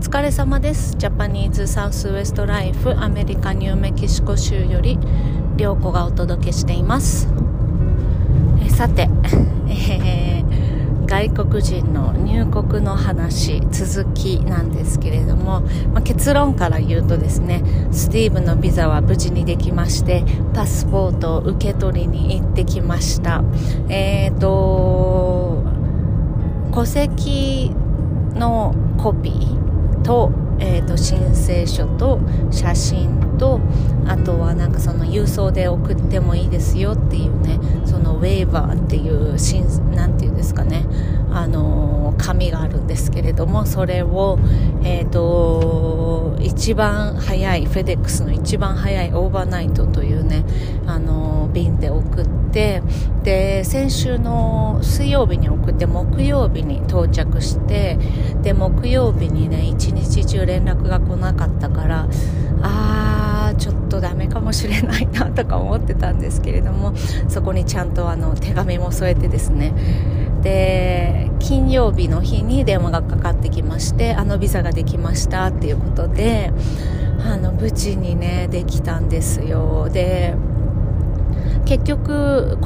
[0.00, 0.94] 疲れ様です。
[0.96, 4.96] ジャパニーズサウスウエストライフアメリカニューメキシコ州より
[5.56, 7.28] 涼子がお届けしています。
[8.64, 9.08] えさて、
[9.68, 15.62] えー、外国人の入国の話続きなんですけれども、
[15.92, 23.42] まあ、結論から言うとですねスティーブのビザは無事にできましてパスポートを受け取りに行ってきました。
[23.88, 25.64] えっ、ー、と
[26.72, 27.72] 戸籍
[28.34, 29.67] のコピー
[30.02, 32.20] と,、えーと、申請書と
[32.50, 33.60] 写真と
[34.06, 39.36] あとはなんかその郵送で送ってもいいですよっていうねそのウェーバーっていう
[39.94, 40.84] 何て言うんですかね
[41.30, 44.38] あの紙があるんですけれどもそれを、
[44.82, 50.44] えーと、一番早いフェデックスの一番早いオーバーナイトというね
[50.86, 52.82] あの便で送って
[53.28, 57.98] で先週の水曜日に送って木曜日に到着して
[58.40, 62.08] で木曜日にね一日中連絡が来なかったから
[62.62, 66.96] あーちょっとダメかもしれないなとか思ってたんですけれども
[67.28, 69.74] そこにちゃんとあの手紙も添えてですね。
[70.40, 76.50] で金曜日の日に電話がかかってきましてあのビザができましたっていうことで
[77.20, 79.90] あの無事にねできたんですよ。
[79.90, 80.34] で
[81.66, 82.56] 結局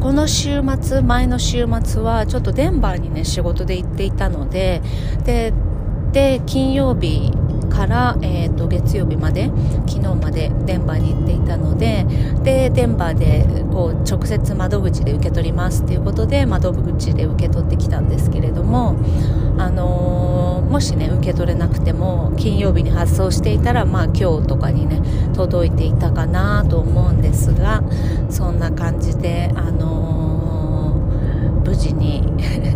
[0.00, 4.82] この週末前の週末はちょっとデンバーにね仕事で行っていたので
[5.24, 5.52] で
[6.12, 7.30] で金曜日
[7.68, 9.50] から、えーと、月曜日まで
[9.86, 12.06] 昨日までデンバーに行っていたので
[12.42, 18.96] でデンバーでこう直接窓口で受け取りますということで窓口で受け取ってきたんですけれども、
[19.58, 25.02] あのー、もしね受け取れなくても金曜日に発送していたら、まあ、今日とかにね
[25.34, 27.82] 届いていたかなと思うんですが
[28.30, 32.22] そんな感じで、あのー、無事に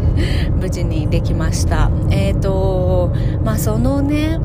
[0.60, 1.90] 無事にできました。
[2.10, 3.12] えーと
[3.42, 4.38] まあ、そのね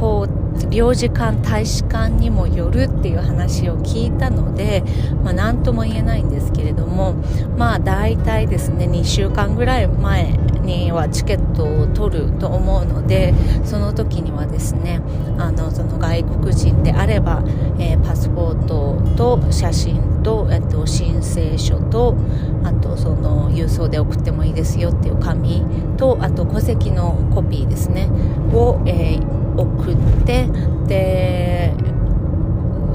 [0.00, 4.82] こう領事館大使館にもよるっていう話を聞いたので、
[5.22, 7.14] まあ、何とも言えないんですけれども
[7.56, 15.00] まあ大体ですね2週間ぐらい前にはチケットを取ると思うのでその時にはですね
[15.38, 17.42] あのその外国人であれば、
[17.78, 22.16] えー、パスポートと写真と、えっと、申請書と
[22.64, 25.62] あとその郵送で送ってもいいですよっていう紙
[25.96, 28.08] とあと戸籍のコピーですね
[28.52, 30.48] を、えー送って
[30.86, 31.72] で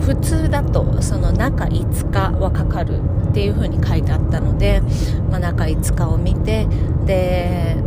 [0.02, 3.00] 普通だとその中5日はかかる
[3.30, 4.82] っていう風に書いてあったので、
[5.30, 6.68] まあ、中5日を見て
[7.06, 7.78] で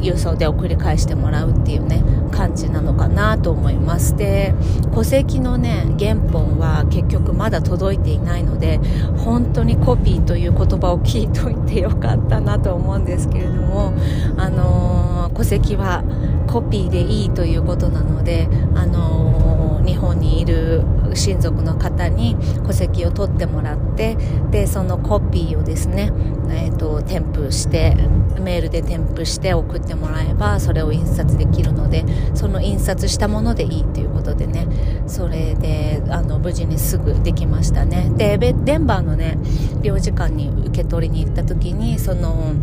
[0.00, 4.16] 郵送で送り返してもらうっていうね感じなのかなと思います。
[4.16, 4.54] で
[4.94, 8.78] 戸籍のね原本は結局まだ届いていないので
[9.18, 13.94] 本当にコピーという言葉を聞いといてよかったなと思うんですけれども
[14.36, 16.04] あのー、戸籍は
[16.54, 24.16] コピーでいいということなのであのー、日本にいる親族の方に戸籍を取ってもらって
[24.52, 26.12] でそのコピーをですね、
[26.50, 27.96] えーと、添付して
[28.38, 32.04] メールで添付して送ってもらえばそれを印刷できるので
[32.36, 34.68] その印刷したものでいいということでね
[35.08, 38.12] それであの無事にすぐできましたね。
[38.16, 39.38] でデンバーのね
[39.82, 42.54] 領事館に受け取りに行った時にその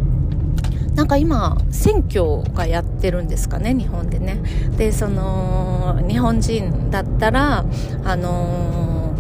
[0.96, 4.38] なんか今選挙がやってるんですかね日本でね。
[4.78, 7.66] でその日本人だったら
[8.06, 9.14] あの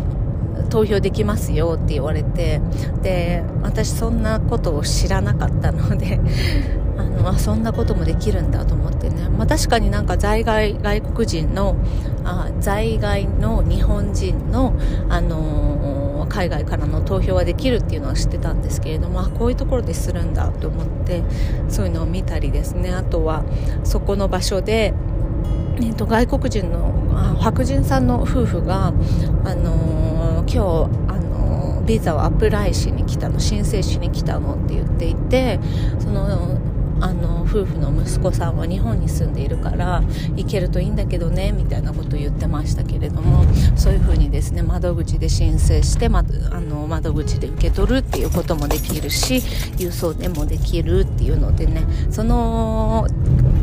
[0.56, 2.62] ー、投票できますよって言われて
[3.02, 6.19] で私そんなことを知らなかったので
[6.97, 11.75] あのあそんなこともできるんだと思ってね、まあ、確かになんか在外外国人の
[12.24, 14.74] あ在外の日本人の、
[15.09, 16.00] あのー、
[16.31, 21.24] 海外からの投票はできるっていうのは知ってたんですけれどもあこういうところでするんだと思って
[21.68, 22.94] そういうのを見たりですね。
[22.94, 23.44] あとは
[23.84, 24.94] そこの場所で、
[25.75, 28.94] えーと、外国人の白人さんの夫婦が、
[29.44, 35.60] あのー、今日、あのー、ビザをアプライしに来たの申請しに来たのって言っていて
[36.00, 36.57] その
[37.01, 40.03] あの夫婦の息子さんは日本に住んでいるから
[40.36, 43.44] 行けるといいんだけどねみたいなことを言ってましたけれども
[43.75, 49.38] そういうふうにですね窓口で申請して、ま、あの窓口で受け取るっていうこともできるし
[49.77, 53.07] 郵送でもできるっていうのでねその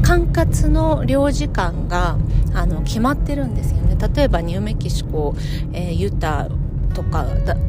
[0.03, 2.19] 管轄の領事館が
[2.55, 3.97] あの決まってるんですよね。
[4.15, 5.35] 例えばニューメキシコ、
[5.73, 6.49] えー、ユタ
[6.99, 7.25] とか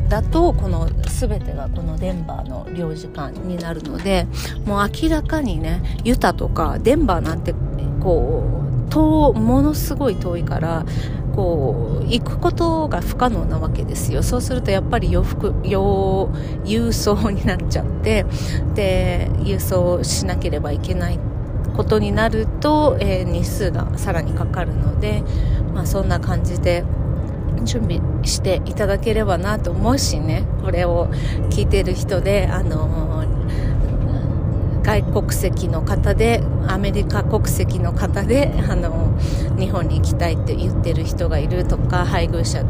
[0.09, 0.89] だとこの
[1.19, 4.25] 全てがこのデンバーの領事館になるので
[4.65, 7.53] もう明らかにねユタとかデンバーなんて
[8.01, 10.83] こう遠ものすごい遠いから
[11.35, 14.23] こう行くことが不可能なわけですよ。
[14.23, 16.31] そうするとやっぱり洋服洋
[16.65, 18.25] 郵送になっちゃって
[18.73, 21.19] で郵送しなければいけない
[21.77, 25.21] ことになると、えー、日数がさらにかかるので、
[25.75, 26.83] まあ、そんな感じで
[27.63, 30.43] 準備していただければなともしね。
[30.61, 31.07] これを
[31.49, 33.25] 聞いてる人であの
[34.83, 39.17] 外国籍の方でアメリカ国籍の方であの
[39.57, 42.63] 日本に行きたいって言ってる人がいるとか配偶者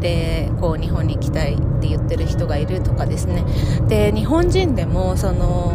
[0.00, 3.44] でこう日本に行きたいって言ってる人がいるとかですね。
[3.88, 5.74] で日本人でもその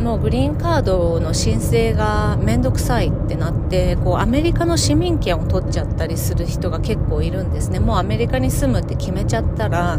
[0.00, 7.80] もうグリーンカードの申請が面倒くさいってなってこうアメリカの市民権を取っちゃったりする人が結構いるんですね。
[7.80, 9.98] もうアメリカに住むって決めちゃったら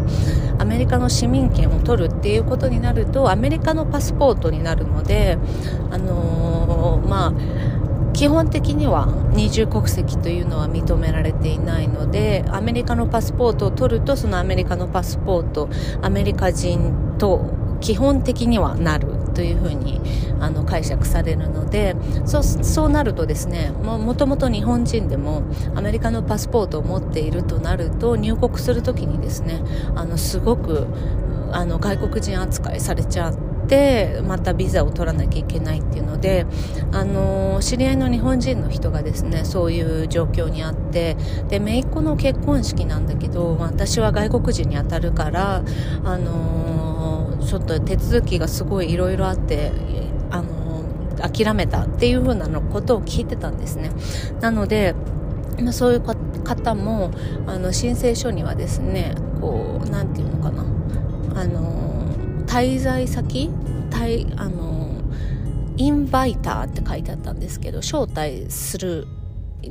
[0.59, 5.37] アメリカの市民権を取るっていうことになるとアメリカのパスポートになるので
[5.91, 7.33] あのー、まあ
[8.13, 15.69] 基本的には二重国籍というのは認められていないのでアメリカのパスポートを取るとそのアメリカのパスポート
[16.01, 19.14] アメリカ人と基本的にはなる。
[19.35, 20.01] というふうに
[20.39, 21.95] あの解釈されるので
[22.25, 25.43] そうそうなるとですねもともと日本人でも
[25.75, 29.61] アメリカのパスポートを持っているとなると入国するときにですね
[29.95, 30.87] あのすごく
[31.51, 33.35] あの外国人扱いされちゃっ
[33.67, 36.45] てまたビザを取らなきゃいけないっていうので、
[36.91, 41.15] あの知り合いの日本人の人がですねそういう状況にあって
[41.49, 45.63] で姪っ子の結婚式なんだけど私は外国人に当たるから、
[46.03, 46.84] あの
[47.45, 49.71] ちょっと手続きがすごいいろいろあって
[50.31, 50.83] あの
[51.17, 53.91] 諦めたっていう風なのことを聞いてたんですね。
[54.41, 54.95] なので、
[55.71, 57.11] そういう方も
[57.47, 60.65] あの申請書にはですねこうなんていうのかな。
[61.35, 62.05] あの
[62.45, 63.49] 滞在先
[63.89, 65.01] 滞あの
[65.77, 69.07] インバイターって書いてあったんですけど招待する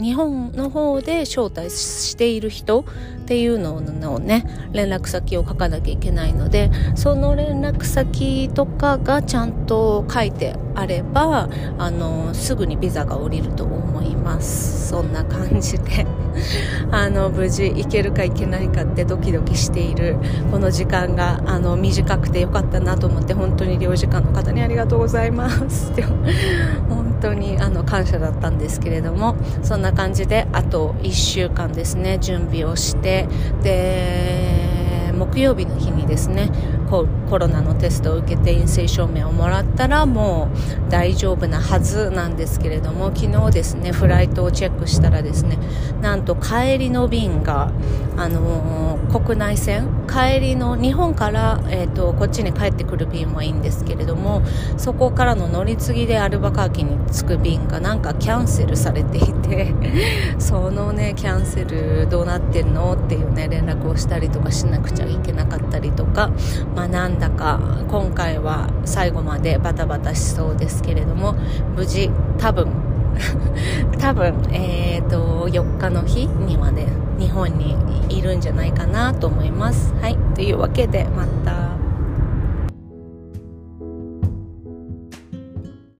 [0.00, 2.84] 日本の方で招待している人っ
[3.26, 11.48] ていうのをね連絡先を書かなきゃいけないのでその連絡先とかがちゃんと書いてあれば
[11.78, 14.88] あのすぐにビザが下りると思います。
[14.88, 16.23] そんな感じで。
[16.90, 20.16] あの無事行けるか行けないかってドキドキしている
[20.50, 25.92] この時間があの短くてよかったなと思って本当に領事館の方にありがとうございます。
[26.88, 33.26] 本当にあの感謝だったんですけれどもそんな感じであと1週間ですね準備をして
[33.62, 36.50] で木曜日の日にですね
[36.84, 40.48] コロナのテストを受けて陰性証明をもらったらも
[40.88, 45.58] う大丈夫なはずなんですけれども昨日ですねフライトをチェックしたらですね
[46.00, 47.72] なんと帰りの便が、
[48.16, 54.42] あのー、国内線帰りの日本から、えーと、こっちに帰ってくる便はいいんですけれども
[54.76, 59.74] そこからの乗り継ぎでアルバカーキに着く便がなんかキャンセルされていて
[60.38, 66.30] そのねキャンセルどうなってんのっていうね連絡をしたりとかしなくちゃいけなかったりとか、
[66.74, 71.34] まあ、なんだか今回は最後までバタバタしそうですけれども
[71.76, 72.93] 無事多分
[73.98, 76.86] 多分、えーと、4日の日にはね
[77.18, 77.76] 日本に
[78.08, 79.94] いるんじゃないかなと思います。
[80.00, 81.73] はい、というわけでまた。